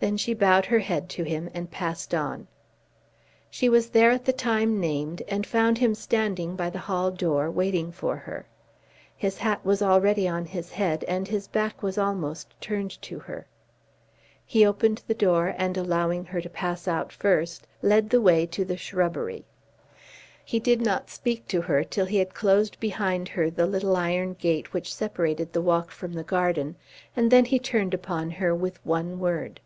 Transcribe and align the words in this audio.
Then 0.00 0.16
she 0.16 0.32
bowed 0.32 0.64
her 0.64 0.78
head 0.78 1.10
to 1.10 1.24
him 1.24 1.50
and 1.52 1.70
passed 1.70 2.14
on. 2.14 2.48
She 3.50 3.68
was 3.68 3.90
there 3.90 4.10
at 4.10 4.24
the 4.24 4.32
time 4.32 4.80
named 4.80 5.20
and 5.28 5.46
found 5.46 5.76
him 5.76 5.94
standing 5.94 6.56
by 6.56 6.70
the 6.70 6.78
hall 6.78 7.10
door, 7.10 7.50
waiting 7.50 7.92
for 7.92 8.16
her. 8.16 8.46
His 9.14 9.36
hat 9.36 9.62
was 9.62 9.82
already 9.82 10.26
on 10.26 10.46
his 10.46 10.72
head 10.72 11.04
and 11.04 11.28
his 11.28 11.48
back 11.48 11.82
was 11.82 11.98
almost 11.98 12.58
turned 12.62 12.92
to 13.02 13.18
her. 13.18 13.46
He 14.46 14.64
opened 14.64 15.02
the 15.06 15.12
door, 15.12 15.54
and, 15.58 15.76
allowing 15.76 16.24
her 16.24 16.40
to 16.40 16.48
pass 16.48 16.88
out 16.88 17.12
first, 17.12 17.66
led 17.82 18.08
the 18.08 18.22
way 18.22 18.46
to 18.46 18.64
the 18.64 18.78
shrubbery. 18.78 19.44
He 20.42 20.58
did 20.58 20.80
not 20.80 21.10
speak 21.10 21.46
to 21.48 21.60
her 21.60 21.84
till 21.84 22.06
he 22.06 22.16
had 22.16 22.32
closed 22.32 22.80
behind 22.80 23.28
her 23.28 23.50
the 23.50 23.66
little 23.66 23.96
iron 23.96 24.32
gate 24.32 24.72
which 24.72 24.94
separated 24.94 25.52
the 25.52 25.60
walk 25.60 25.90
from 25.90 26.14
the 26.14 26.24
garden, 26.24 26.76
and 27.14 27.30
then 27.30 27.44
he 27.44 27.58
turned 27.58 27.92
upon 27.92 28.30
her 28.30 28.54
with 28.54 28.80
one 28.86 29.18
word. 29.20 29.60